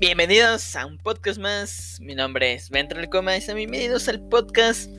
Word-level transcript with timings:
Bienvenidos 0.00 0.74
a 0.74 0.86
un 0.86 0.98
podcast 0.98 1.38
más. 1.38 1.98
Mi 2.00 2.16
nombre 2.16 2.52
es 2.52 2.68
Ventral 2.68 3.08
Coma 3.08 3.36
y 3.36 3.54
bienvenidos 3.54 4.08
al 4.08 4.20
podcast 4.28 4.90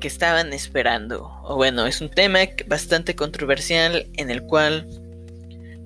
que 0.00 0.06
estaban 0.06 0.52
esperando. 0.52 1.30
O 1.44 1.56
bueno, 1.56 1.86
es 1.86 2.02
un 2.02 2.10
tema 2.10 2.40
bastante 2.66 3.16
controversial 3.16 4.06
en 4.18 4.30
el 4.30 4.42
cual 4.42 4.86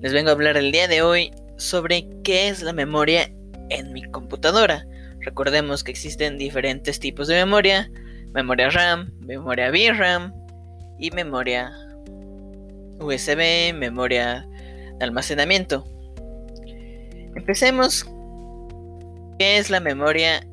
les 0.01 0.11
vengo 0.11 0.29
a 0.29 0.33
hablar 0.33 0.57
el 0.57 0.73
día 0.73 0.89
de 0.89 1.01
hoy 1.01 1.31
sobre 1.55 2.05
qué 2.25 2.49
es 2.49 2.61
la 2.61 2.73
memoria 2.73 3.31
en 3.69 3.93
mi 3.93 4.03
computadora. 4.03 4.85
Recordemos 5.21 5.81
que 5.81 5.91
existen 5.91 6.37
diferentes 6.37 6.99
tipos 6.99 7.29
de 7.29 7.35
memoria: 7.35 7.89
memoria 8.33 8.69
RAM, 8.71 9.13
memoria 9.21 9.71
VRAM 9.71 10.33
y 10.99 11.11
memoria 11.11 11.71
USB, 12.99 13.73
memoria 13.73 14.45
de 14.99 15.05
almacenamiento. 15.05 15.87
Empecemos. 17.35 18.05
¿Qué 19.39 19.57
es 19.57 19.69
la 19.69 19.79
memoria 19.79 20.45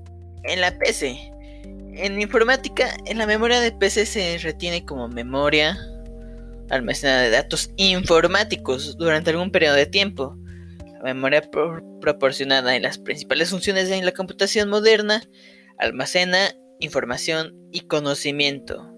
en 0.45 0.61
la 0.61 0.77
PC? 0.79 1.19
En 1.95 2.21
informática, 2.21 2.97
en 3.07 3.19
la 3.19 3.27
memoria 3.27 3.61
de 3.61 3.73
PC 3.73 4.07
se 4.07 4.39
retiene 4.39 4.85
como 4.85 5.09
memoria 5.09 5.77
almacenada 6.71 7.23
de 7.23 7.31
datos 7.31 7.71
informáticos 7.77 8.97
durante 8.99 9.31
algún 9.31 9.51
periodo 9.51 9.75
de 9.75 9.87
tiempo. 9.87 10.37
La 11.03 11.15
memoria 11.15 11.43
proporcionada 12.01 12.77
en 12.77 12.83
las 12.83 12.99
principales 12.99 13.51
funciones 13.51 13.89
de 13.89 14.03
la 14.03 14.13
computación 14.13 14.69
moderna 14.69 15.23
almacena 15.79 16.51
información 16.81 17.55
y 17.73 17.81
conocimiento. 17.81 18.95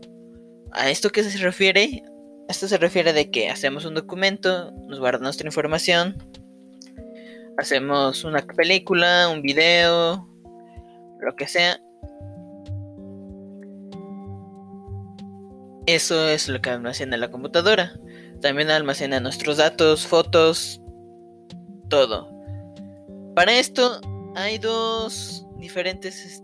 ¿A 0.73 0.91
esto 0.91 1.11
qué 1.11 1.23
se 1.23 1.39
refiere? 1.39 2.03
Esto 2.49 2.69
se 2.69 2.79
refiere 2.79 3.13
de 3.13 3.31
que 3.31 3.49
hacemos 3.49 3.85
un 3.85 3.95
documento, 3.95 4.73
nos 4.89 4.99
guarda 4.99 5.21
nuestra 5.21 5.47
información, 5.47 6.17
hacemos 7.61 8.25
una 8.25 8.41
película, 8.41 9.29
un 9.29 9.43
video, 9.43 10.27
lo 11.21 11.37
que 11.37 11.47
sea. 11.47 11.79
Eso 15.87 16.29
es 16.29 16.49
lo 16.49 16.61
que 16.61 16.71
almacena 16.71 17.17
la 17.17 17.31
computadora. 17.31 17.93
También 18.41 18.71
almacena 18.71 19.21
nuestros 19.21 19.59
datos, 19.59 20.07
fotos, 20.07 20.81
todo. 21.91 22.31
Para 23.35 23.59
esto 23.59 24.01
hay 24.35 24.57
dos 24.57 25.47
diferentes 25.59 26.43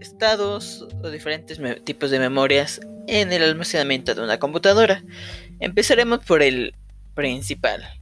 estados 0.00 0.86
o 1.02 1.08
diferentes 1.08 1.58
tipos 1.84 2.10
de 2.10 2.18
memorias 2.18 2.80
en 3.06 3.32
el 3.32 3.42
almacenamiento 3.42 4.14
de 4.14 4.22
una 4.22 4.38
computadora. 4.38 5.02
Empezaremos 5.60 6.24
por 6.26 6.42
el 6.42 6.74
principal. 7.14 7.97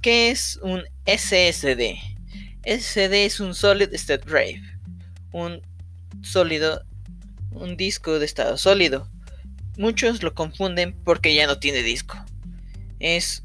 ¿Qué 0.00 0.30
es 0.30 0.58
un 0.62 0.82
SSD? 1.04 1.98
SSD 2.64 3.26
es 3.26 3.38
un 3.38 3.54
Solid 3.54 3.92
State 3.92 4.24
Drive, 4.26 4.62
un 5.30 5.60
sólido, 6.22 6.82
un 7.52 7.76
disco 7.76 8.18
de 8.18 8.24
estado 8.24 8.56
sólido. 8.56 9.06
Muchos 9.76 10.22
lo 10.22 10.34
confunden 10.34 10.96
porque 11.04 11.34
ya 11.34 11.46
no 11.46 11.58
tiene 11.58 11.82
disco. 11.82 12.16
Es 12.98 13.44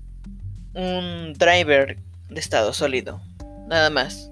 un 0.74 1.34
driver 1.34 1.98
de 2.30 2.40
estado 2.40 2.72
sólido, 2.72 3.22
nada 3.68 3.90
más. 3.90 4.32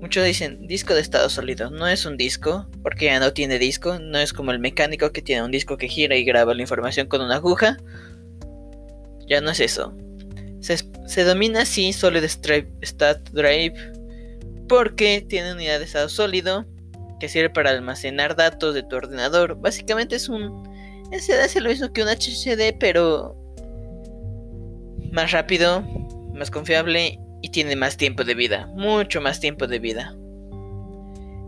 Muchos 0.00 0.24
dicen 0.24 0.66
disco 0.66 0.94
de 0.94 1.00
estado 1.00 1.28
sólido. 1.28 1.70
No 1.70 1.86
es 1.86 2.06
un 2.06 2.16
disco, 2.16 2.66
porque 2.82 3.06
ya 3.06 3.20
no 3.20 3.32
tiene 3.32 3.60
disco. 3.60 4.00
No 4.00 4.18
es 4.18 4.32
como 4.32 4.50
el 4.50 4.58
mecánico 4.58 5.12
que 5.12 5.22
tiene 5.22 5.44
un 5.44 5.52
disco 5.52 5.76
que 5.76 5.86
gira 5.86 6.16
y 6.16 6.24
graba 6.24 6.54
la 6.54 6.62
información 6.62 7.06
con 7.06 7.20
una 7.20 7.36
aguja. 7.36 7.76
Ya 9.28 9.40
no 9.40 9.50
es 9.50 9.60
eso. 9.60 9.96
Se, 10.60 10.76
domina 11.24 11.62
así 11.62 11.92
Solid 11.92 12.24
State 12.24 13.30
Drive 13.32 13.74
porque 14.68 15.24
tiene 15.28 15.52
unidad 15.52 15.78
de 15.78 15.84
estado 15.84 16.08
sólido 16.08 16.66
que 17.20 17.28
sirve 17.28 17.50
para 17.50 17.70
almacenar 17.70 18.36
datos 18.36 18.74
de 18.74 18.82
tu 18.82 18.96
ordenador. 18.96 19.56
Básicamente 19.60 20.16
es 20.16 20.28
un 20.28 20.64
SSD 21.12 21.40
hace 21.40 21.60
lo 21.60 21.70
mismo 21.70 21.92
que 21.92 22.02
un 22.02 22.08
HDD, 22.08 22.76
pero 22.78 23.36
más 25.12 25.32
rápido, 25.32 25.82
más 26.34 26.50
confiable 26.50 27.18
y 27.42 27.50
tiene 27.50 27.76
más 27.76 27.96
tiempo 27.96 28.24
de 28.24 28.34
vida, 28.34 28.66
mucho 28.74 29.20
más 29.20 29.40
tiempo 29.40 29.66
de 29.66 29.78
vida. 29.78 30.16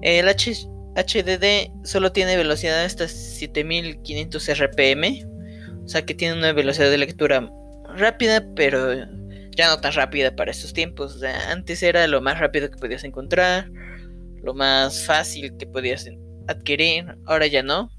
El 0.00 0.26
HDD 0.28 1.72
solo 1.84 2.12
tiene 2.12 2.36
velocidad 2.36 2.84
hasta 2.84 3.08
7500 3.08 4.48
RPM, 4.58 5.26
o 5.84 5.88
sea 5.88 6.06
que 6.06 6.14
tiene 6.14 6.34
una 6.34 6.52
velocidad 6.52 6.90
de 6.90 6.98
lectura 6.98 7.50
rápida, 7.96 8.46
pero 8.54 9.06
ya 9.58 9.66
no 9.66 9.80
tan 9.80 9.92
rápida 9.92 10.36
para 10.36 10.52
estos 10.52 10.72
tiempos. 10.72 11.20
antes 11.48 11.82
era 11.82 12.06
lo 12.06 12.20
más 12.20 12.38
rápido 12.38 12.70
que 12.70 12.78
podías 12.78 13.02
encontrar, 13.02 13.68
lo 14.40 14.54
más 14.54 15.04
fácil 15.04 15.56
que 15.58 15.66
podías 15.66 16.08
adquirir, 16.46 17.16
ahora 17.26 17.48
ya 17.48 17.64
no. 17.64 17.90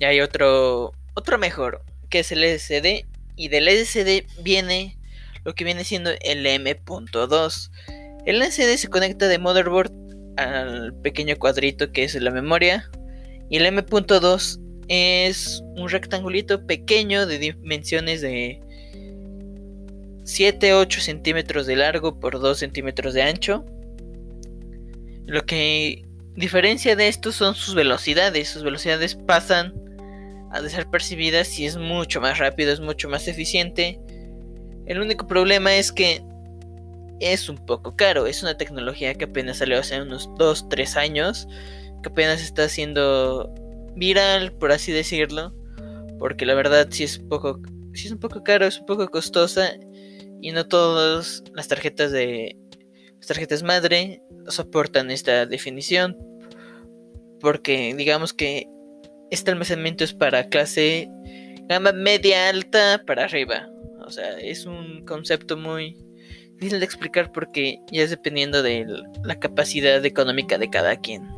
Ya 0.00 0.08
hay 0.08 0.22
otro, 0.22 0.92
otro 1.12 1.36
mejor, 1.36 1.82
que 2.08 2.20
es 2.20 2.32
el 2.32 2.42
LCD, 2.42 3.04
y 3.36 3.48
del 3.48 3.68
LCD 3.68 4.24
viene 4.42 4.96
lo 5.44 5.54
que 5.54 5.64
viene 5.64 5.84
siendo 5.84 6.12
el 6.22 6.46
M.2. 6.46 7.70
El 8.24 8.36
LCD 8.40 8.78
se 8.78 8.88
conecta 8.88 9.28
de 9.28 9.38
motherboard 9.38 9.92
al 10.38 10.94
pequeño 11.02 11.36
cuadrito 11.36 11.92
que 11.92 12.04
es 12.04 12.14
la 12.14 12.30
memoria, 12.30 12.90
y 13.50 13.58
el 13.58 13.66
M.2 13.66 14.60
es 14.88 15.62
un 15.76 15.90
rectangulito 15.90 16.66
pequeño 16.66 17.26
de 17.26 17.38
dimensiones 17.38 18.22
de 18.22 18.62
7-8 20.38 21.00
centímetros 21.00 21.66
de 21.66 21.76
largo 21.76 22.18
por 22.18 22.38
2 22.38 22.58
centímetros 22.58 23.14
de 23.14 23.22
ancho. 23.22 23.64
Lo 25.26 25.44
que 25.44 26.04
diferencia 26.34 26.96
de 26.96 27.08
esto 27.08 27.32
son 27.32 27.54
sus 27.54 27.74
velocidades. 27.74 28.48
Sus 28.48 28.62
velocidades 28.62 29.14
pasan 29.14 29.74
a 30.50 30.60
ser 30.68 30.88
percibidas 30.88 31.58
y 31.58 31.66
es 31.66 31.76
mucho 31.76 32.20
más 32.20 32.38
rápido, 32.38 32.72
es 32.72 32.80
mucho 32.80 33.08
más 33.08 33.28
eficiente. 33.28 34.00
El 34.86 35.00
único 35.00 35.26
problema 35.26 35.76
es 35.76 35.92
que 35.92 36.22
es 37.20 37.48
un 37.48 37.58
poco 37.66 37.96
caro. 37.96 38.26
Es 38.26 38.42
una 38.42 38.56
tecnología 38.56 39.14
que 39.14 39.26
apenas 39.26 39.58
salió 39.58 39.78
hace 39.78 40.00
unos 40.00 40.28
2-3 40.30 40.96
años. 40.96 41.46
Que 42.02 42.08
apenas 42.08 42.40
está 42.42 42.68
siendo 42.68 43.52
viral, 43.94 44.52
por 44.52 44.72
así 44.72 44.92
decirlo, 44.92 45.54
porque 46.18 46.46
la 46.46 46.54
verdad 46.54 46.88
sí 46.90 47.04
es 47.04 47.18
poco, 47.18 47.60
sí 47.92 48.06
es 48.06 48.12
un 48.12 48.18
poco 48.18 48.42
caro, 48.42 48.66
es 48.66 48.78
un 48.78 48.86
poco 48.86 49.08
costosa 49.08 49.72
y 50.40 50.52
no 50.52 50.66
todas 50.66 51.42
las 51.54 51.68
tarjetas 51.68 52.12
de 52.12 52.56
las 53.18 53.26
tarjetas 53.26 53.62
madre 53.62 54.22
soportan 54.48 55.10
esta 55.10 55.46
definición, 55.46 56.16
porque 57.40 57.94
digamos 57.94 58.32
que 58.32 58.66
este 59.30 59.50
almacenamiento 59.50 60.04
es 60.04 60.14
para 60.14 60.48
clase 60.48 61.08
gama 61.68 61.92
media 61.92 62.48
alta 62.48 63.02
para 63.06 63.24
arriba, 63.24 63.68
o 64.06 64.10
sea, 64.10 64.38
es 64.38 64.66
un 64.66 65.04
concepto 65.04 65.56
muy 65.56 65.96
difícil 66.54 66.80
de 66.80 66.84
explicar 66.84 67.30
porque 67.32 67.78
ya 67.90 68.02
es 68.02 68.10
dependiendo 68.10 68.62
de 68.62 68.86
la 69.22 69.38
capacidad 69.38 70.04
económica 70.04 70.58
de 70.58 70.68
cada 70.68 70.96
quien. 70.96 71.28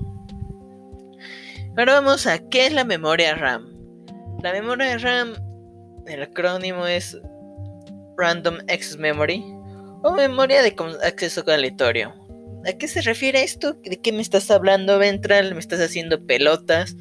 Ahora 1.77 1.95
vamos 1.95 2.27
a 2.27 2.39
qué 2.49 2.67
es 2.67 2.73
la 2.73 2.85
memoria 2.85 3.35
RAM. 3.35 3.67
La 4.43 4.53
memoria 4.53 4.99
RAM, 4.99 5.35
el 6.07 6.23
acrónimo 6.23 6.87
es 6.87 7.19
Random 8.23 8.59
Access 8.69 8.99
Memory 8.99 9.43
o 10.05 10.13
memoria 10.13 10.63
de 10.63 10.77
acceso 11.05 11.43
aleatorio. 11.49 12.15
¿A 12.65 12.73
qué 12.75 12.87
se 12.87 13.03
refiere 13.03 13.43
esto? 13.43 13.73
¿De 13.83 14.01
qué 14.01 14.13
me 14.13 14.23
estás 14.23 14.49
hablando, 14.53 14.97
Ventral? 15.01 15.55
¿Me 15.55 15.59
estás 15.59 15.81
haciendo 15.81 16.25
pelotas? 16.25 16.97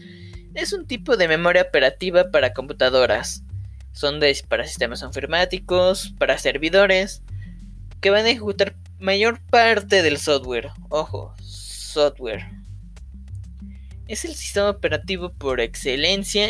Es 0.55 0.73
un 0.73 0.87
tipo 0.87 1.17
de 1.17 1.27
memoria 1.27 1.61
operativa 1.61 2.31
para 2.31 2.53
computadoras. 2.53 3.43
Son 3.91 4.19
de, 4.19 4.35
para 4.47 4.65
sistemas 4.65 5.03
informáticos, 5.03 6.15
para 6.17 6.39
servidores, 6.39 7.21
que 7.99 8.09
van 8.09 8.25
a 8.25 8.31
ejecutar 8.31 8.75
mayor 8.97 9.39
parte 9.51 10.01
del 10.01 10.17
software. 10.17 10.71
Ojo, 10.89 11.35
software 11.39 12.47
es 14.07 14.25
el 14.25 14.33
sistema 14.33 14.71
operativo 14.71 15.31
por 15.33 15.61
excelencia 15.61 16.49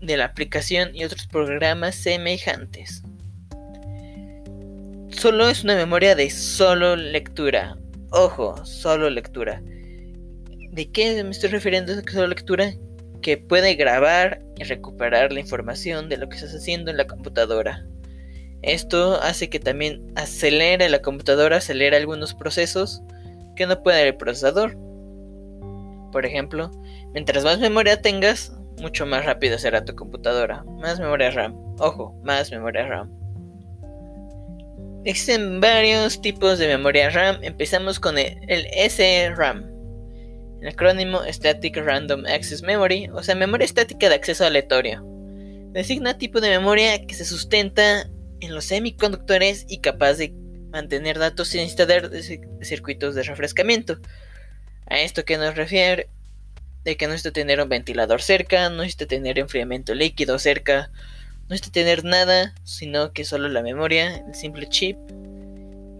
de 0.00 0.16
la 0.16 0.24
aplicación 0.24 0.90
y 0.92 1.04
otros 1.04 1.28
programas 1.28 1.94
semejantes. 1.94 3.04
Solo 5.18 5.48
es 5.48 5.64
una 5.64 5.74
memoria 5.74 6.14
de 6.14 6.30
solo 6.30 6.94
lectura. 6.94 7.76
Ojo, 8.10 8.64
solo 8.64 9.10
lectura. 9.10 9.60
¿De 10.70 10.88
qué 10.92 11.24
me 11.24 11.30
estoy 11.30 11.50
refiriendo 11.50 11.92
a 11.92 12.08
solo 12.08 12.28
lectura? 12.28 12.72
Que 13.20 13.36
puede 13.36 13.74
grabar 13.74 14.40
y 14.58 14.62
recuperar 14.62 15.32
la 15.32 15.40
información 15.40 16.08
de 16.08 16.18
lo 16.18 16.28
que 16.28 16.36
estás 16.36 16.54
haciendo 16.54 16.92
en 16.92 16.98
la 16.98 17.08
computadora. 17.08 17.84
Esto 18.62 19.20
hace 19.20 19.50
que 19.50 19.58
también 19.58 20.06
acelere 20.14 20.88
la 20.88 21.02
computadora, 21.02 21.56
acelere 21.56 21.96
algunos 21.96 22.32
procesos 22.32 23.02
que 23.56 23.66
no 23.66 23.82
puede 23.82 24.06
el 24.06 24.16
procesador. 24.16 24.78
Por 26.12 26.26
ejemplo, 26.26 26.70
mientras 27.12 27.42
más 27.42 27.58
memoria 27.58 28.00
tengas, 28.00 28.56
mucho 28.80 29.04
más 29.04 29.24
rápida 29.24 29.58
será 29.58 29.84
tu 29.84 29.96
computadora. 29.96 30.62
Más 30.80 31.00
memoria 31.00 31.32
RAM. 31.32 31.56
Ojo, 31.80 32.14
más 32.22 32.52
memoria 32.52 32.86
RAM. 32.86 33.17
Existen 35.08 35.58
varios 35.58 36.20
tipos 36.20 36.58
de 36.58 36.66
memoria 36.66 37.08
RAM. 37.08 37.38
Empezamos 37.42 37.98
con 37.98 38.18
el, 38.18 38.38
el 38.46 38.66
SRAM. 38.90 39.64
El 40.60 40.68
acrónimo 40.68 41.22
Static 41.24 41.78
Random 41.78 42.26
Access 42.26 42.60
Memory, 42.60 43.08
o 43.14 43.22
sea, 43.22 43.34
memoria 43.34 43.64
estática 43.64 44.10
de 44.10 44.16
acceso 44.16 44.44
aleatorio. 44.44 45.02
Designa 45.72 46.18
tipo 46.18 46.42
de 46.42 46.50
memoria 46.50 47.06
que 47.06 47.14
se 47.14 47.24
sustenta 47.24 48.06
en 48.40 48.54
los 48.54 48.66
semiconductores 48.66 49.64
y 49.66 49.78
capaz 49.78 50.18
de 50.18 50.34
mantener 50.72 51.18
datos 51.18 51.48
sin 51.48 51.62
instalar 51.62 52.10
circuitos 52.60 53.14
de 53.14 53.22
refrescamiento. 53.22 53.98
A 54.88 55.00
esto 55.00 55.24
que 55.24 55.38
nos 55.38 55.56
refiere 55.56 56.10
de 56.84 56.98
que 56.98 57.06
no 57.06 57.12
necesita 57.12 57.32
tener 57.32 57.62
un 57.62 57.70
ventilador 57.70 58.20
cerca, 58.20 58.68
no 58.68 58.82
necesita 58.82 59.06
tener 59.06 59.38
enfriamiento 59.38 59.94
líquido 59.94 60.38
cerca, 60.38 60.90
no 61.48 61.54
necesita 61.54 61.72
tener 61.72 62.04
nada, 62.04 62.54
sino 62.64 63.12
que 63.12 63.24
solo 63.24 63.48
la 63.48 63.62
memoria, 63.62 64.16
el 64.26 64.34
simple 64.34 64.68
chip. 64.68 64.98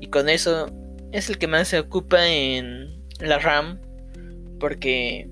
Y 0.01 0.09
con 0.09 0.29
eso 0.29 0.71
es 1.13 1.31
el 1.31 1.39
que 1.39 1.47
más 1.47 1.69
se 1.69 1.79
ocupa 1.79 2.29
en 2.29 3.03
la 3.21 3.39
RAM, 3.39 3.81
porque 4.61 5.29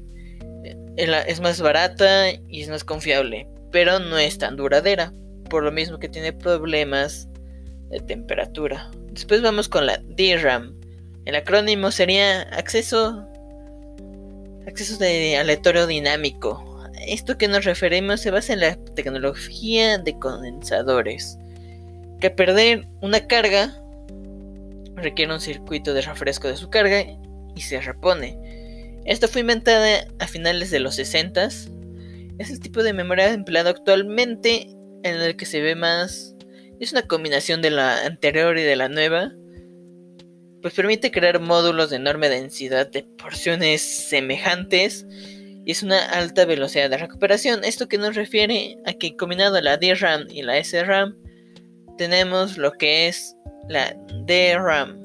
es 0.96 1.40
más 1.40 1.60
barata 1.60 2.30
y 2.48 2.62
es 2.62 2.68
más 2.68 2.82
confiable, 2.82 3.46
pero 3.70 3.98
no 3.98 4.16
es 4.16 4.38
tan 4.38 4.56
duradera, 4.56 5.12
por 5.50 5.62
lo 5.62 5.70
mismo 5.70 5.98
que 5.98 6.08
tiene 6.08 6.32
problemas 6.32 7.28
de 7.90 8.00
temperatura. 8.00 8.90
Después 9.12 9.42
vamos 9.42 9.68
con 9.68 9.86
la 9.86 9.98
DRAM. 9.98 10.74
El 11.26 11.36
acrónimo 11.36 11.90
sería 11.90 12.42
acceso 12.42 13.26
acceso 14.66 14.98
de 14.98 15.36
aleatorio 15.36 15.86
dinámico. 15.86 16.65
Esto 17.06 17.38
que 17.38 17.48
nos 17.48 17.64
referimos 17.64 18.20
se 18.20 18.30
basa 18.30 18.52
en 18.52 18.60
la 18.60 18.76
tecnología 18.94 19.98
de 19.98 20.18
condensadores. 20.18 21.38
Que 22.20 22.30
perder 22.30 22.88
una 23.02 23.26
carga 23.26 23.78
requiere 24.94 25.32
un 25.32 25.40
circuito 25.40 25.92
de 25.92 26.02
refresco 26.02 26.48
de 26.48 26.56
su 26.56 26.70
carga 26.70 27.04
y 27.54 27.60
se 27.60 27.80
repone. 27.80 28.38
Esto 29.04 29.28
fue 29.28 29.42
inventada 29.42 30.06
a 30.18 30.26
finales 30.26 30.70
de 30.70 30.80
los 30.80 30.96
60 30.96 31.44
Es 31.44 32.50
el 32.50 32.60
tipo 32.60 32.82
de 32.82 32.92
memoria 32.92 33.32
empleado 33.32 33.70
actualmente 33.70 34.68
en 35.02 35.16
el 35.16 35.36
que 35.36 35.46
se 35.46 35.60
ve 35.60 35.74
más. 35.74 36.34
Es 36.80 36.92
una 36.92 37.02
combinación 37.02 37.62
de 37.62 37.70
la 37.70 38.04
anterior 38.04 38.58
y 38.58 38.62
de 38.62 38.76
la 38.76 38.88
nueva 38.88 39.32
pues 40.66 40.74
permite 40.74 41.12
crear 41.12 41.38
módulos 41.38 41.90
de 41.90 41.96
enorme 41.96 42.28
densidad 42.28 42.90
de 42.90 43.04
porciones 43.04 43.82
semejantes 43.82 45.06
y 45.66 45.72
es 45.72 45.82
una 45.82 45.98
alta 46.10 46.44
velocidad 46.44 46.88
de 46.88 46.96
recuperación. 46.96 47.64
Esto 47.64 47.88
que 47.88 47.98
nos 47.98 48.14
refiere 48.14 48.78
a 48.86 48.92
que 48.92 49.16
combinado 49.16 49.60
la 49.60 49.76
DRAM 49.76 50.28
y 50.30 50.42
la 50.42 50.62
SRAM 50.62 51.16
tenemos 51.98 52.56
lo 52.56 52.70
que 52.70 53.08
es 53.08 53.36
la 53.68 53.96
DRAM, 54.26 54.96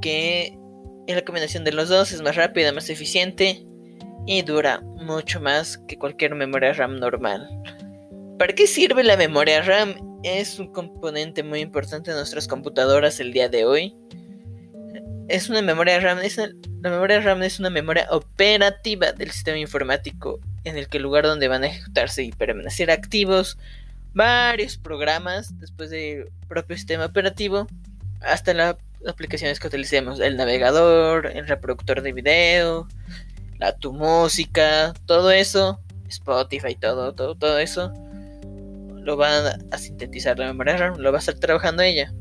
que 0.00 0.56
es 1.08 1.16
la 1.16 1.24
combinación 1.24 1.64
de 1.64 1.72
los 1.72 1.88
dos, 1.88 2.12
es 2.12 2.22
más 2.22 2.36
rápida, 2.36 2.72
más 2.72 2.88
eficiente 2.88 3.66
y 4.26 4.42
dura 4.42 4.80
mucho 4.80 5.40
más 5.40 5.76
que 5.88 5.98
cualquier 5.98 6.36
memoria 6.36 6.72
RAM 6.72 7.00
normal. 7.00 7.48
¿Para 8.38 8.54
qué 8.54 8.68
sirve 8.68 9.02
la 9.02 9.16
memoria 9.16 9.60
RAM? 9.60 10.20
Es 10.22 10.60
un 10.60 10.68
componente 10.72 11.42
muy 11.42 11.60
importante 11.60 12.12
de 12.12 12.16
nuestras 12.16 12.46
computadoras 12.46 13.18
el 13.18 13.32
día 13.32 13.48
de 13.48 13.64
hoy 13.64 13.96
es 15.28 15.48
una 15.48 15.62
memoria 15.62 15.98
RAM. 16.00 16.18
la 16.82 16.90
memoria 16.90 17.20
RAM 17.20 17.42
es 17.42 17.58
una 17.58 17.70
memoria 17.70 18.06
operativa 18.10 19.12
del 19.12 19.30
sistema 19.30 19.58
informático 19.58 20.40
en 20.64 20.76
el 20.76 20.88
que 20.88 20.98
el 20.98 21.02
lugar 21.02 21.24
donde 21.24 21.48
van 21.48 21.64
a 21.64 21.68
ejecutarse 21.68 22.22
y 22.22 22.32
permanecer 22.32 22.90
activos 22.90 23.58
varios 24.14 24.76
programas 24.76 25.58
después 25.58 25.90
del 25.90 26.30
propio 26.48 26.76
sistema 26.76 27.06
operativo 27.06 27.66
hasta 28.20 28.54
las 28.54 28.76
aplicaciones 29.06 29.60
que 29.60 29.68
utilicemos, 29.68 30.20
el 30.20 30.36
navegador, 30.36 31.26
el 31.26 31.46
reproductor 31.46 32.02
de 32.02 32.12
video, 32.12 32.88
la 33.58 33.76
tu 33.76 33.92
música, 33.92 34.94
todo 35.06 35.30
eso, 35.30 35.80
Spotify, 36.08 36.74
todo, 36.74 37.14
todo, 37.14 37.34
todo 37.34 37.58
eso, 37.58 37.92
lo 38.94 39.16
van 39.16 39.66
a 39.70 39.78
sintetizar 39.78 40.38
la 40.38 40.46
memoria 40.46 40.76
RAM, 40.76 40.96
lo 40.98 41.12
va 41.12 41.18
a 41.18 41.20
estar 41.20 41.34
trabajando 41.34 41.82
ella. 41.82 42.12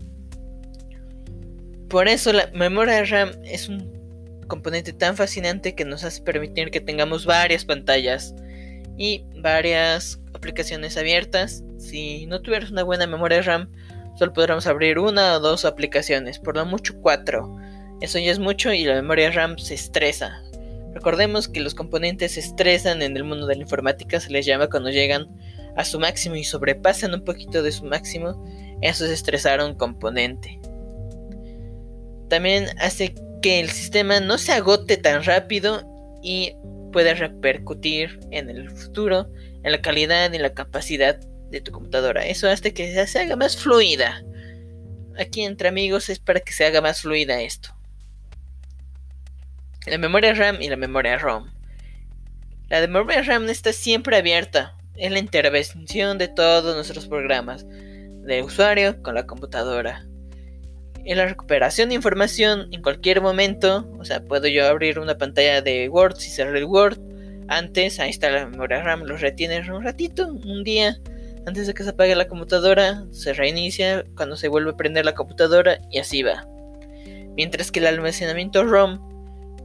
Por 1.96 2.10
eso 2.10 2.34
la 2.34 2.50
memoria 2.54 3.06
RAM 3.06 3.32
es 3.46 3.70
un 3.70 3.90
componente 4.50 4.92
tan 4.92 5.16
fascinante 5.16 5.76
que 5.76 5.86
nos 5.86 6.04
hace 6.04 6.22
permitir 6.22 6.70
que 6.70 6.82
tengamos 6.82 7.26
varias 7.26 7.64
pantallas 7.64 8.36
y 8.98 9.24
varias 9.38 10.20
aplicaciones 10.34 10.98
abiertas. 10.98 11.64
Si 11.78 12.26
no 12.26 12.42
tuvieras 12.42 12.70
una 12.70 12.84
buena 12.84 13.08
memoria 13.08 13.42
RAM, 13.42 13.72
solo 14.20 14.34
podremos 14.34 14.68
abrir 14.68 15.00
una 15.00 15.36
o 15.36 15.40
dos 15.40 15.64
aplicaciones, 15.64 16.38
por 16.38 16.58
lo 16.58 16.66
mucho 16.66 17.00
cuatro. 17.00 17.58
Eso 18.02 18.20
ya 18.20 18.32
es 18.34 18.40
mucho 18.40 18.74
y 18.74 18.84
la 18.84 18.96
memoria 18.96 19.32
RAM 19.32 19.58
se 19.58 19.76
estresa. 19.76 20.44
Recordemos 20.94 21.48
que 21.48 21.62
los 21.62 21.76
componentes 21.76 22.34
se 22.34 22.42
estresan 22.42 23.04
en 23.04 23.16
el 23.16 23.24
mundo 23.24 23.48
de 23.48 23.56
la 23.56 23.62
informática, 23.62 24.20
se 24.20 24.32
les 24.32 24.46
llama 24.46 24.68
cuando 24.68 24.90
llegan 24.90 25.30
a 25.78 25.86
su 25.86 25.98
máximo 25.98 26.36
y 26.36 26.44
sobrepasan 26.44 27.14
un 27.14 27.24
poquito 27.24 27.64
de 27.64 27.72
su 27.72 27.86
máximo, 27.86 28.46
eso 28.82 29.06
es 29.06 29.12
estresar 29.12 29.62
un 29.62 29.76
componente 29.76 30.60
también 32.30 32.68
hace 32.80 33.16
que 33.42 33.60
el 33.60 33.70
sistema 33.70 34.20
no 34.20 34.38
se 34.38 34.54
agote 34.54 34.98
tan 34.98 35.24
rápido 35.24 35.84
y 36.24 36.56
pueda 36.92 37.14
repercutir 37.14 38.20
en 38.32 38.50
el 38.50 38.72
futuro 38.72 39.28
en 39.64 39.72
la 39.72 39.82
calidad 39.82 40.32
y 40.32 40.38
la 40.38 40.54
capacidad 40.54 41.20
de 41.50 41.62
tu 41.62 41.72
computadora. 41.72 42.26
Eso 42.26 42.50
hace 42.50 42.74
que 42.74 43.06
se 43.06 43.20
haga 43.20 43.36
más 43.36 43.58
fluida. 43.58 44.24
Aquí 45.18 45.44
entre 45.44 45.70
amigos 45.70 46.10
es 46.10 46.20
para 46.20 46.40
que 46.40 46.54
se 46.54 46.66
haga 46.66 46.82
más 46.82 47.02
fluida 47.02 47.42
esto. 47.42 47.70
La 49.86 49.98
memoria 49.98 50.34
RAM 50.34 50.62
y 50.62 50.70
la 50.70 50.76
memoria 50.76 51.18
ROM. 51.18 51.52
La 52.70 52.82
memoria 52.82 53.22
RAM 53.22 53.50
está 53.50 53.72
siempre 53.74 54.18
abierta. 54.18 54.76
Es 54.96 55.12
la 55.12 55.20
intervención 55.20 56.18
de 56.18 56.28
todos 56.28 56.76
nuestros 56.76 57.08
programas 57.08 57.66
de 57.68 58.42
usuario 58.42 59.02
con 59.04 59.14
la 59.14 59.28
computadora 59.28 60.06
en 61.06 61.18
la 61.18 61.28
recuperación 61.28 61.90
de 61.90 61.96
información 61.96 62.68
en 62.72 62.82
cualquier 62.82 63.22
momento. 63.22 63.88
O 64.00 64.06
sea, 64.06 64.24
puedo 64.24 64.48
yo 64.48 64.68
abrir 64.68 65.00
una 65.00 65.18
pantalla 65.18 65.62
de 65.62 65.88
Word 65.88 66.18
si 66.18 66.30
cerré 66.30 66.60
el 66.60 66.66
Word. 66.66 67.00
Antes, 67.48 68.00
ahí 68.00 68.10
está 68.10 68.30
la 68.32 68.48
memoria 68.48 68.82
RAM, 68.82 69.04
los 69.04 69.22
retiene 69.22 69.60
un 69.72 69.84
ratito, 69.84 70.28
un 70.28 70.64
día. 70.64 70.98
Antes 71.46 71.68
de 71.68 71.76
que 71.76 71.84
se 71.84 71.92
apague 71.92 72.16
la 72.16 72.28
computadora, 72.28 73.06
se 73.12 73.34
reinicia 73.34 74.04
cuando 74.16 74.36
se 74.36 74.48
vuelve 74.48 74.72
a 74.72 74.78
prender 74.78 75.06
la 75.06 75.14
computadora 75.14 75.80
y 75.92 76.00
así 76.00 76.24
va. 76.24 76.48
Mientras 77.38 77.72
que 77.72 77.80
el 77.80 77.88
almacenamiento 77.88 78.64
ROM 78.64 79.00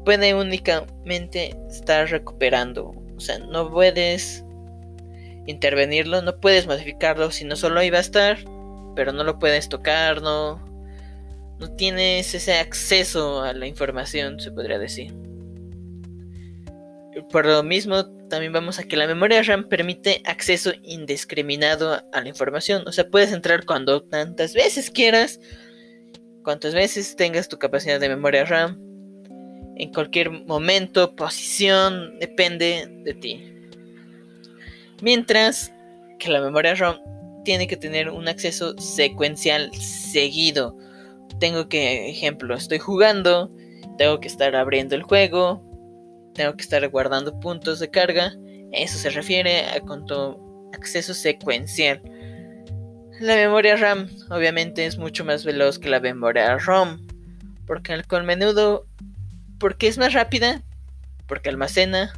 puede 0.05 0.35
únicamente 0.35 1.57
estar 1.71 2.11
recuperando. 2.11 2.93
O 3.17 3.21
sea, 3.21 3.39
no 3.39 3.71
puedes 3.71 4.45
intervenirlo, 5.47 6.21
no 6.21 6.37
puedes 6.39 6.67
modificarlo, 6.67 7.31
sino 7.31 7.57
solo 7.57 7.81
ahí 7.81 7.89
va 7.89 7.99
a 7.99 8.03
estar, 8.03 8.39
pero 8.95 9.13
no 9.13 9.25
lo 9.25 9.39
puedes 9.39 9.71
tocar, 9.71 10.21
no, 10.21 10.70
no 11.61 11.71
tienes 11.77 12.35
ese 12.35 12.55
acceso 12.55 13.43
a 13.43 13.53
la 13.53 13.67
información, 13.67 14.41
se 14.41 14.51
podría 14.51 14.79
decir. 14.79 15.15
Por 17.31 17.45
lo 17.45 17.63
mismo, 17.63 18.07
también 18.29 18.53
vamos 18.53 18.79
a 18.79 18.85
que 18.85 18.97
la 18.97 19.07
memoria 19.07 19.43
RAM 19.43 19.69
permite 19.69 20.23
acceso 20.25 20.73
indiscriminado 20.83 22.03
a 22.13 22.21
la 22.21 22.29
información. 22.29 22.85
O 22.87 22.93
sea, 22.93 23.09
puedes 23.09 23.33
entrar 23.33 23.67
cuando 23.67 24.03
tantas 24.03 24.55
veces 24.55 24.91
quieras, 24.91 25.39
cuantas 26.43 26.75
veces 26.75 27.15
tengas 27.15 27.49
tu 27.49 27.59
capacidad 27.59 28.01
de 28.01 28.09
memoria 28.09 28.45
RAM, 28.45 28.81
en 29.77 29.93
cualquier 29.93 30.31
momento, 30.31 31.15
posición, 31.15 32.19
depende 32.19 32.87
de 33.05 33.15
ti. 33.15 33.55
Mientras 35.03 35.73
que 36.19 36.31
la 36.31 36.41
memoria 36.41 36.75
RAM 36.75 36.99
tiene 37.45 37.67
que 37.67 37.77
tener 37.77 38.09
un 38.09 38.29
acceso 38.29 38.77
secuencial 38.79 39.71
seguido 39.75 40.77
tengo 41.41 41.69
que, 41.69 42.11
ejemplo, 42.11 42.55
estoy 42.55 42.79
jugando, 42.79 43.51
tengo 43.99 44.21
que 44.21 44.29
estar 44.29 44.55
abriendo 44.55 44.95
el 44.95 45.03
juego, 45.03 45.65
tengo 46.35 46.55
que 46.55 46.63
estar 46.63 46.87
guardando 46.89 47.41
puntos 47.41 47.81
de 47.81 47.91
carga. 47.91 48.33
Eso 48.73 48.99
se 48.99 49.11
refiere 49.11 49.65
a 49.65 49.81
acceso 50.73 51.15
secuencial. 51.15 52.01
La 53.21 53.35
memoria 53.35 53.77
RAM 53.77 54.09
obviamente 54.31 54.87
es 54.87 54.97
mucho 54.97 55.25
más 55.25 55.45
veloz 55.45 55.79
que 55.79 55.89
la 55.89 56.01
memoria 56.01 56.57
ROM, 56.57 57.07
porque 57.67 58.03
con 58.05 58.25
menudo, 58.25 58.87
porque 59.59 59.89
es 59.89 59.99
más 59.99 60.13
rápida, 60.13 60.63
porque 61.27 61.49
almacena 61.49 62.13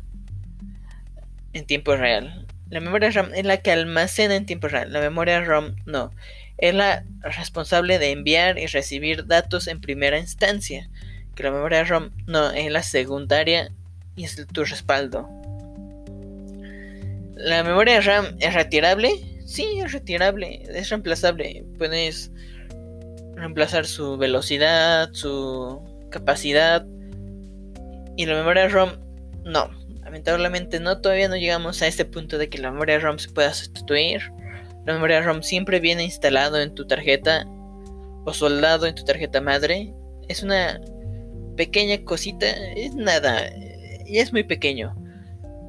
en 1.52 1.66
tiempo 1.66 1.96
real. 1.96 2.46
La 2.68 2.80
memoria 2.80 3.10
RAM 3.10 3.34
es 3.34 3.44
la 3.44 3.58
que 3.58 3.72
almacena 3.72 4.36
en 4.36 4.46
tiempo 4.46 4.68
real, 4.68 4.92
la 4.92 5.00
memoria 5.00 5.40
ROM 5.40 5.74
no 5.86 6.12
es 6.58 6.74
la 6.74 7.04
responsable 7.22 7.98
de 7.98 8.12
enviar 8.12 8.58
y 8.58 8.66
recibir 8.66 9.26
datos 9.26 9.66
en 9.66 9.80
primera 9.80 10.18
instancia, 10.18 10.88
que 11.34 11.42
la 11.42 11.50
memoria 11.50 11.84
ROM 11.84 12.10
no 12.26 12.50
es 12.50 12.70
la 12.70 12.82
secundaria 12.82 13.70
y 14.16 14.24
es 14.24 14.46
tu 14.52 14.64
respaldo. 14.64 15.28
La 17.34 17.64
memoria 17.64 18.00
RAM 18.00 18.36
es 18.38 18.54
retirable, 18.54 19.10
sí, 19.44 19.80
es 19.80 19.92
retirable, 19.92 20.62
es 20.68 20.90
reemplazable. 20.90 21.64
Puedes 21.78 22.30
reemplazar 23.34 23.86
su 23.86 24.16
velocidad, 24.16 25.10
su 25.12 25.80
capacidad. 26.10 26.86
Y 28.16 28.26
la 28.26 28.34
memoria 28.34 28.68
ROM, 28.68 28.90
no. 29.44 29.70
Lamentablemente 30.04 30.78
no, 30.78 31.00
todavía 31.00 31.28
no 31.28 31.36
llegamos 31.36 31.80
a 31.80 31.86
este 31.86 32.04
punto 32.04 32.38
de 32.38 32.48
que 32.48 32.58
la 32.58 32.70
memoria 32.70 32.98
ROM 32.98 33.18
se 33.18 33.30
pueda 33.30 33.52
sustituir. 33.54 34.30
La 34.84 34.94
memoria 34.94 35.20
ROM 35.22 35.42
siempre 35.42 35.80
viene 35.80 36.04
instalado 36.04 36.60
en 36.60 36.74
tu 36.74 36.86
tarjeta 36.86 37.46
o 38.24 38.32
soldado 38.32 38.86
en 38.86 38.94
tu 38.94 39.04
tarjeta 39.04 39.40
madre. 39.40 39.94
Es 40.28 40.42
una 40.42 40.80
pequeña 41.56 42.04
cosita, 42.04 42.46
es 42.76 42.94
nada, 42.94 43.50
y 44.06 44.18
es 44.18 44.32
muy 44.32 44.42
pequeño. 44.42 44.94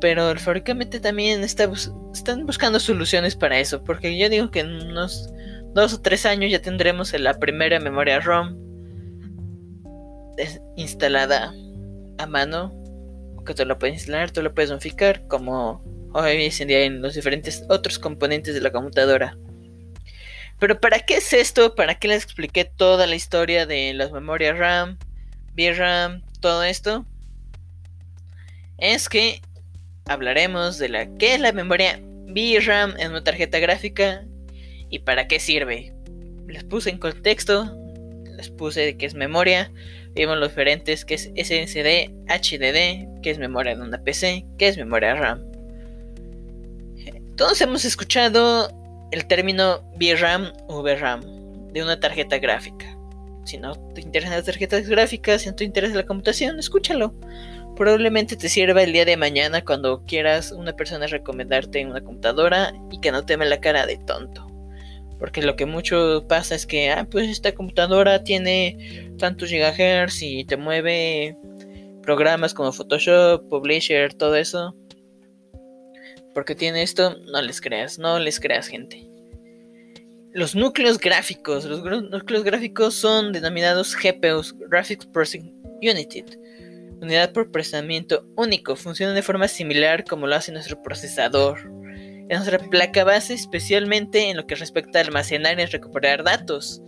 Pero 0.02 0.32
el 0.32 0.40
fabricante 0.40 1.00
también 1.00 1.44
está 1.44 1.70
están 2.14 2.46
buscando 2.46 2.80
soluciones 2.80 3.36
para 3.36 3.60
eso, 3.60 3.84
porque 3.84 4.18
yo 4.18 4.30
digo 4.30 4.52
que 4.52 4.62
en 4.62 4.72
unos 4.90 5.30
dos 5.74 5.94
o 5.94 6.02
tres 6.02 6.26
años 6.26 6.52
ya 6.52 6.62
tendremos 6.62 7.14
la 7.14 7.34
primera 7.36 7.80
memoria 7.80 8.20
ROM 8.20 8.58
instalada 10.76 11.54
a 12.18 12.26
mano, 12.28 12.74
que 13.46 13.54
tú 13.54 13.66
lo 13.66 13.78
puedes 13.78 13.98
instalar, 13.98 14.32
tú 14.32 14.42
lo 14.42 14.54
puedes 14.54 14.72
modificar, 14.72 15.28
como 15.28 15.84
hoy 16.14 16.52
en 16.60 16.68
día 16.68 16.84
en 16.84 17.02
los 17.02 17.16
diferentes 17.16 17.64
otros 17.70 18.00
componentes 18.00 18.54
de 18.54 18.62
la 18.62 18.72
computadora. 18.72 19.38
Pero 20.60 20.80
¿para 20.80 21.00
qué 21.00 21.18
es 21.18 21.34
esto? 21.34 21.76
¿Para 21.76 21.96
qué 21.96 22.08
les 22.08 22.24
expliqué 22.24 22.66
toda 22.66 23.08
la 23.08 23.16
historia 23.16 23.66
de 23.66 23.94
las 23.94 24.12
memorias 24.12 24.58
RAM, 24.58 24.98
VRAM, 25.56 26.22
todo 26.40 26.64
esto? 26.64 27.06
Es 28.78 29.10
que 29.10 29.42
hablaremos 30.06 30.78
de 30.78 30.90
la 30.90 31.18
qué 31.18 31.34
es 31.36 31.42
la 31.42 31.52
memoria 31.52 32.00
VRAM 32.02 32.96
en 32.98 33.12
una 33.12 33.24
tarjeta 33.24 33.60
gráfica 33.60 34.26
y 34.90 35.00
para 35.00 35.28
qué 35.28 35.40
sirve. 35.40 35.94
Les 36.48 36.64
puse 36.64 36.92
en 36.92 37.00
contexto, 37.00 37.76
les 38.38 38.50
puse 38.50 38.96
que 38.98 39.06
es 39.06 39.16
memoria, 39.16 39.72
vimos 40.14 40.38
los 40.38 40.50
diferentes 40.50 41.04
que 41.04 41.16
es 41.16 41.32
SSD, 41.36 42.12
HDD, 42.28 43.22
que 43.22 43.32
es 43.32 43.40
memoria 43.40 43.76
de 43.76 43.82
una 43.82 44.04
PC, 44.04 44.46
que 44.58 44.68
es 44.68 44.78
memoria 44.78 45.16
RAM. 45.16 45.53
Todos 47.36 47.60
hemos 47.62 47.84
escuchado 47.84 48.70
el 49.12 49.26
término 49.26 49.82
VRAM 49.98 50.54
o 50.68 50.84
VRAM 50.84 51.22
de 51.74 51.82
una 51.82 52.00
tarjeta 52.00 52.38
gráfica. 52.38 52.96
Si 53.44 53.58
no 53.58 53.74
te 53.96 54.02
interesan 54.02 54.36
las 54.36 54.46
tarjetas 54.46 54.88
gráficas, 54.88 55.42
si 55.42 55.50
no 55.50 55.56
te 55.56 55.64
interesa 55.64 55.96
la 55.96 56.06
computación, 56.06 56.60
escúchalo. 56.60 57.16
Probablemente 57.76 58.36
te 58.36 58.50
sirva 58.50 58.84
el 58.84 58.94
día 58.94 59.04
de 59.06 59.18
mañana 59.18 59.66
cuando 59.66 60.04
quieras 60.06 60.52
una 60.52 60.74
persona 60.74 61.08
recomendarte 61.08 61.84
una 61.84 62.02
computadora 62.02 62.72
y 62.92 63.00
que 63.00 63.12
no 63.12 63.26
te 63.26 63.36
la 63.36 63.60
cara 63.60 63.88
de 63.88 63.98
tonto. 63.98 64.46
Porque 65.18 65.42
lo 65.42 65.56
que 65.56 65.66
mucho 65.66 66.28
pasa 66.28 66.54
es 66.54 66.68
que, 66.68 66.92
ah, 66.92 67.08
pues 67.10 67.30
esta 67.30 67.54
computadora 67.54 68.24
tiene 68.24 69.10
tantos 69.18 69.50
gigahertz 69.50 70.22
y 70.22 70.46
te 70.46 70.56
mueve 70.56 71.36
programas 72.04 72.54
como 72.54 72.72
Photoshop, 72.72 73.50
Publisher, 73.50 74.14
todo 74.14 74.36
eso. 74.36 74.76
Porque 76.34 76.56
tiene 76.56 76.82
esto, 76.82 77.18
no 77.32 77.42
les 77.42 77.62
creas, 77.62 78.00
no 78.00 78.20
les 78.20 78.40
creas, 78.40 78.68
gente. 78.68 79.08
Los 80.34 80.56
núcleos 80.56 80.98
gráficos, 80.98 81.66
los 81.66 81.84
núcleos 81.84 82.44
gráficos 82.44 82.96
son 82.96 83.34
denominados 83.34 83.96
GPUs, 83.96 84.56
Graphics 84.68 85.06
Processing 85.06 85.54
Unit, 85.82 86.38
unidad 87.02 87.32
por 87.34 87.52
procesamiento 87.52 88.26
único, 88.36 88.76
funcionan 88.76 89.14
de 89.14 89.22
forma 89.22 89.48
similar 89.48 90.04
como 90.06 90.26
lo 90.26 90.36
hace 90.36 90.52
nuestro 90.52 90.82
procesador. 90.82 91.60
En 91.66 92.30
nuestra 92.30 92.58
placa 92.58 93.04
base, 93.04 93.36
especialmente 93.36 94.30
en 94.30 94.38
lo 94.38 94.48
que 94.48 94.56
respecta 94.56 94.98
a 94.98 95.02
almacenar 95.04 95.60
y 95.60 95.66
recuperar 95.66 96.24
datos. 96.24 96.82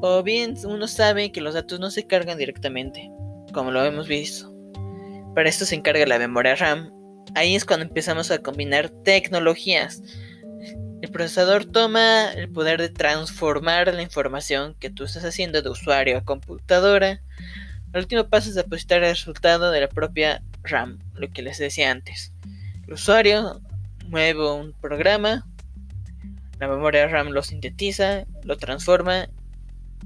O 0.00 0.22
bien 0.22 0.54
uno 0.64 0.86
sabe 0.86 1.32
que 1.32 1.40
los 1.40 1.54
datos 1.54 1.80
no 1.80 1.90
se 1.90 2.06
cargan 2.06 2.38
directamente, 2.38 3.10
como 3.52 3.72
lo 3.72 3.84
hemos 3.84 4.06
visto. 4.06 4.54
Para 5.34 5.48
esto 5.48 5.64
se 5.64 5.74
encarga 5.74 6.06
la 6.06 6.18
memoria 6.18 6.54
RAM, 6.54 6.92
Ahí 7.34 7.54
es 7.54 7.64
cuando 7.64 7.86
empezamos 7.86 8.30
a 8.30 8.38
combinar 8.38 8.88
tecnologías. 8.88 10.02
El 11.00 11.10
procesador 11.10 11.64
toma 11.64 12.32
el 12.32 12.48
poder 12.50 12.80
de 12.80 12.88
transformar 12.88 13.92
la 13.94 14.02
información 14.02 14.74
que 14.80 14.90
tú 14.90 15.04
estás 15.04 15.24
haciendo 15.24 15.62
de 15.62 15.68
usuario 15.68 16.18
a 16.18 16.24
computadora. 16.24 17.20
El 17.92 18.00
último 18.00 18.28
paso 18.28 18.48
es 18.48 18.54
depositar 18.56 19.02
el 19.04 19.10
resultado 19.10 19.70
de 19.70 19.80
la 19.80 19.88
propia 19.88 20.42
RAM, 20.64 20.98
lo 21.14 21.30
que 21.30 21.42
les 21.42 21.58
decía 21.58 21.90
antes. 21.90 22.32
El 22.86 22.94
usuario 22.94 23.60
mueve 24.08 24.50
un 24.50 24.72
programa, 24.72 25.46
la 26.58 26.66
memoria 26.66 27.06
RAM 27.06 27.28
lo 27.28 27.42
sintetiza, 27.42 28.24
lo 28.42 28.56
transforma 28.56 29.28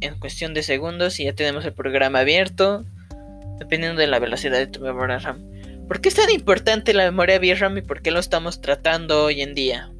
en 0.00 0.18
cuestión 0.18 0.52
de 0.52 0.62
segundos 0.62 1.18
y 1.20 1.24
ya 1.24 1.32
tenemos 1.32 1.64
el 1.64 1.72
programa 1.72 2.20
abierto, 2.20 2.84
dependiendo 3.58 4.00
de 4.00 4.08
la 4.08 4.18
velocidad 4.18 4.58
de 4.58 4.66
tu 4.66 4.80
memoria 4.80 5.18
RAM. 5.18 5.51
¿Por 5.88 6.00
qué 6.00 6.08
es 6.08 6.14
tan 6.14 6.30
importante 6.30 6.94
la 6.94 7.04
memoria 7.04 7.38
VRAM 7.38 7.78
y 7.78 7.82
por 7.82 8.02
qué 8.02 8.10
lo 8.10 8.20
estamos 8.20 8.60
tratando 8.60 9.24
hoy 9.24 9.42
en 9.42 9.54
día? 9.54 9.92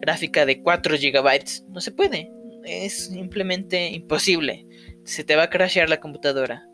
gráfica 0.00 0.46
de 0.46 0.62
4 0.62 0.96
GB. 0.96 1.44
No 1.70 1.80
se 1.80 1.90
puede. 1.90 2.30
Es 2.62 3.08
simplemente 3.08 3.88
imposible 3.88 4.64
se 5.04 5.24
te 5.24 5.36
va 5.36 5.44
a 5.44 5.50
crashear 5.50 5.88
la 5.88 6.00
computadora. 6.00 6.66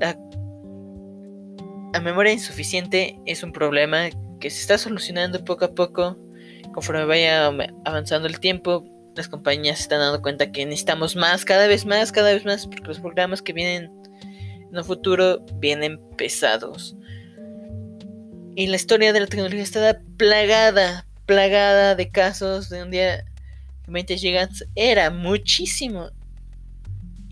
La, 0.00 0.16
memoria 2.00 2.32
insuficiente 2.32 3.18
es 3.24 3.42
un 3.42 3.52
problema 3.52 4.08
que 4.40 4.50
se 4.50 4.60
está 4.60 4.78
solucionando 4.78 5.44
poco 5.44 5.64
a 5.64 5.74
poco. 5.74 6.18
Conforme 6.72 7.04
vaya 7.04 7.46
avanzando 7.84 8.28
el 8.28 8.40
tiempo, 8.40 8.84
las 9.14 9.28
compañías 9.28 9.78
se 9.78 9.84
están 9.84 10.00
dando 10.00 10.20
cuenta 10.20 10.50
que 10.50 10.66
necesitamos 10.66 11.16
más, 11.16 11.44
cada 11.44 11.66
vez 11.66 11.86
más, 11.86 12.12
cada 12.12 12.32
vez 12.32 12.44
más, 12.44 12.66
porque 12.66 12.88
los 12.88 13.00
programas 13.00 13.42
que 13.42 13.52
vienen 13.52 13.90
en 14.70 14.76
un 14.76 14.84
futuro 14.84 15.44
vienen 15.54 16.00
pesados. 16.16 16.96
Y 18.56 18.66
la 18.66 18.76
historia 18.76 19.12
de 19.12 19.20
la 19.20 19.26
tecnología 19.26 19.62
está 19.62 20.00
plagada, 20.16 21.06
plagada 21.26 21.94
de 21.94 22.10
casos 22.10 22.68
de 22.68 22.82
un 22.82 22.90
día 22.90 23.24
20 23.86 24.16
GB 24.16 24.66
era 24.74 25.10
muchísimo. 25.10 26.10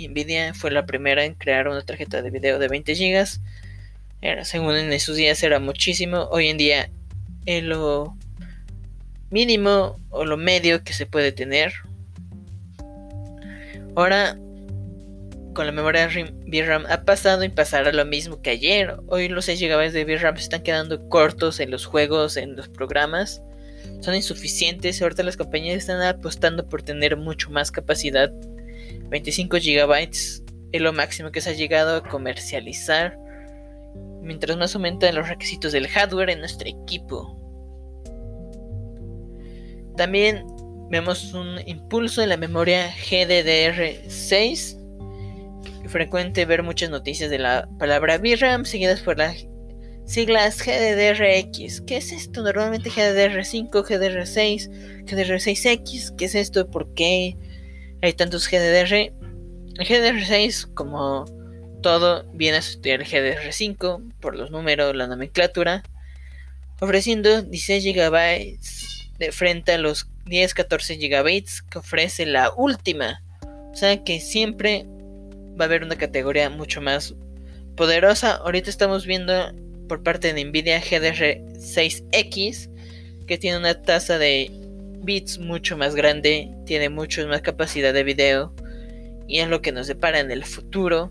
Nvidia 0.08 0.54
fue 0.54 0.70
la 0.70 0.86
primera 0.86 1.24
en 1.24 1.34
crear 1.34 1.68
una 1.68 1.82
tarjeta 1.82 2.22
de 2.22 2.30
video 2.30 2.58
de 2.58 2.68
20 2.68 2.94
GB. 2.94 4.44
Según 4.44 4.76
en 4.76 4.92
esos 4.92 5.16
días 5.16 5.42
era 5.42 5.58
muchísimo. 5.58 6.28
Hoy 6.30 6.48
en 6.48 6.58
día 6.58 6.90
es 7.46 7.62
lo 7.64 8.16
mínimo 9.30 9.98
o 10.10 10.24
lo 10.24 10.36
medio 10.36 10.84
que 10.84 10.92
se 10.92 11.06
puede 11.06 11.32
tener. 11.32 11.72
Ahora 13.94 14.36
con 15.54 15.66
la 15.66 15.72
memoria 15.72 16.08
VRAM 16.46 16.86
ha 16.88 17.02
pasado 17.02 17.44
y 17.44 17.48
pasará 17.48 17.92
lo 17.92 18.04
mismo 18.04 18.40
que 18.40 18.50
ayer. 18.50 18.96
Hoy 19.08 19.28
los 19.28 19.44
6 19.46 19.60
GB 19.60 19.92
de 19.92 20.04
VRAM 20.04 20.36
se 20.36 20.44
están 20.44 20.62
quedando 20.62 21.08
cortos 21.08 21.60
en 21.60 21.70
los 21.70 21.84
juegos, 21.84 22.36
en 22.36 22.56
los 22.56 22.68
programas. 22.68 23.42
Son 24.00 24.14
insuficientes. 24.14 25.02
Ahorita 25.02 25.22
las 25.22 25.36
compañías 25.36 25.76
están 25.76 26.00
apostando 26.02 26.66
por 26.66 26.82
tener 26.82 27.16
mucho 27.16 27.50
más 27.50 27.70
capacidad. 27.70 28.32
25 29.08 29.56
GB 29.58 30.08
es 30.72 30.80
lo 30.80 30.92
máximo 30.92 31.30
que 31.30 31.40
se 31.40 31.50
ha 31.50 31.54
llegado 31.54 31.96
a 31.96 32.02
comercializar. 32.02 33.18
Mientras 34.22 34.56
más 34.56 34.74
aumentan 34.74 35.14
los 35.14 35.28
requisitos 35.28 35.72
del 35.72 35.88
hardware 35.88 36.30
en 36.30 36.38
nuestro 36.38 36.68
equipo. 36.68 37.38
También 39.96 40.44
vemos 40.90 41.34
un 41.34 41.58
impulso 41.66 42.22
en 42.22 42.28
la 42.28 42.36
memoria 42.36 42.90
GDDR6 43.10 44.82
frecuente 45.88 46.44
ver 46.44 46.62
muchas 46.62 46.90
noticias 46.90 47.30
de 47.30 47.38
la 47.38 47.68
palabra 47.78 48.18
VRAM 48.18 48.64
seguidas 48.64 49.00
por 49.00 49.18
las 49.18 49.46
siglas 50.04 50.58
GDDRX. 50.58 51.82
¿Qué 51.82 51.98
es 51.98 52.12
esto? 52.12 52.42
Normalmente 52.42 52.90
GDDR5, 52.90 53.70
GDDR6, 53.70 55.04
GDDR6X. 55.04 56.16
¿Qué 56.16 56.24
es 56.24 56.34
esto? 56.34 56.68
¿Por 56.70 56.94
qué 56.94 57.36
hay 58.02 58.12
tantos 58.12 58.48
GDDR? 58.50 58.92
El 59.78 59.86
GDDR6, 59.86 60.74
como 60.74 61.24
todo, 61.82 62.24
viene 62.34 62.58
a 62.58 62.62
sustituir 62.62 63.00
el 63.00 63.06
GDDR5 63.06 64.12
por 64.20 64.36
los 64.36 64.50
números, 64.50 64.94
la 64.94 65.06
nomenclatura, 65.06 65.82
ofreciendo 66.80 67.42
16 67.42 67.94
GB 67.94 68.58
de 69.18 69.32
frente 69.32 69.72
a 69.72 69.78
los 69.78 70.08
10-14 70.26 70.98
GB 70.98 71.44
que 71.70 71.78
ofrece 71.78 72.26
la 72.26 72.52
última. 72.52 73.22
O 73.72 73.76
sea 73.76 74.02
que 74.04 74.20
siempre 74.20 74.84
va 75.58 75.64
a 75.64 75.68
haber 75.68 75.84
una 75.84 75.96
categoría 75.96 76.50
mucho 76.50 76.80
más 76.80 77.14
poderosa. 77.76 78.34
Ahorita 78.36 78.68
estamos 78.68 79.06
viendo 79.06 79.52
por 79.88 80.02
parte 80.02 80.32
de 80.32 80.44
Nvidia 80.44 80.82
GDR6X 80.82 82.68
que 83.26 83.38
tiene 83.38 83.58
una 83.58 83.80
tasa 83.80 84.18
de 84.18 84.50
bits 85.02 85.38
mucho 85.38 85.76
más 85.76 85.94
grande, 85.94 86.50
tiene 86.64 86.88
mucho 86.88 87.26
más 87.28 87.42
capacidad 87.42 87.92
de 87.92 88.04
video 88.04 88.54
y 89.26 89.40
es 89.40 89.48
lo 89.48 89.62
que 89.62 89.72
nos 89.72 89.86
depara 89.86 90.20
en 90.20 90.30
el 90.30 90.44
futuro. 90.44 91.08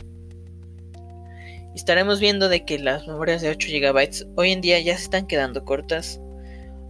Estaremos 1.76 2.20
viendo 2.20 2.50
de 2.50 2.66
que 2.66 2.80
las 2.80 3.08
memorias 3.08 3.42
de 3.42 3.50
8 3.50 3.68
GB 3.70 4.34
hoy 4.36 4.52
en 4.52 4.62
día 4.62 4.80
ya 4.80 4.98
se 4.98 5.04
están 5.04 5.28
quedando 5.28 5.64
cortas. 5.64 6.20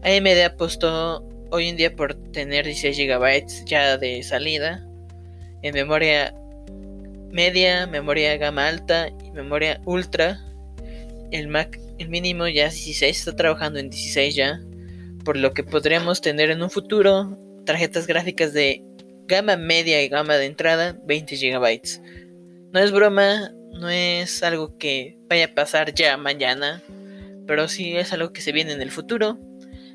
AMD 0.03 0.41
apostó 0.45 1.27
hoy 1.51 1.67
en 1.67 1.77
día 1.77 1.95
por 1.95 2.15
tener 2.31 2.65
16 2.65 2.97
GB 2.97 3.65
ya 3.65 3.97
de 3.97 4.23
salida 4.23 4.87
en 5.61 5.73
memoria 5.75 6.33
media, 7.31 7.87
memoria 7.87 8.37
gama 8.37 8.67
alta 8.67 9.09
y 9.23 9.31
memoria 9.31 9.81
ultra. 9.85 10.39
El 11.31 11.47
Mac, 11.47 11.79
el 11.97 12.09
mínimo 12.09 12.47
ya 12.47 12.69
16, 12.69 13.17
está 13.17 13.35
trabajando 13.35 13.79
en 13.79 13.89
16 13.89 14.35
ya. 14.35 14.59
Por 15.23 15.37
lo 15.37 15.53
que 15.53 15.63
podríamos 15.63 16.21
tener 16.21 16.49
en 16.49 16.63
un 16.63 16.69
futuro 16.69 17.37
tarjetas 17.65 18.07
gráficas 18.07 18.53
de 18.53 18.83
gama 19.27 19.55
media 19.55 20.01
y 20.01 20.09
gama 20.09 20.35
de 20.35 20.45
entrada 20.45 20.97
20 21.05 21.35
GB. 21.35 21.81
No 22.73 22.79
es 22.79 22.91
broma, 22.91 23.51
no 23.71 23.89
es 23.89 24.43
algo 24.43 24.77
que 24.77 25.17
vaya 25.29 25.45
a 25.45 25.53
pasar 25.53 25.93
ya 25.93 26.17
mañana, 26.17 26.81
pero 27.47 27.67
sí 27.67 27.95
es 27.95 28.13
algo 28.13 28.33
que 28.33 28.41
se 28.41 28.51
viene 28.51 28.73
en 28.73 28.81
el 28.81 28.91
futuro. 28.91 29.37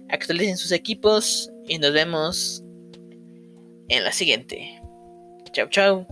Actualicen 0.09 0.57
sus 0.57 0.73
equipos 0.73 1.51
y 1.67 1.79
nos 1.79 1.93
vemos 1.93 2.63
en 3.89 4.05
la 4.05 4.13
siguiente. 4.13 4.81
Chao, 5.53 5.69
chao. 5.69 6.07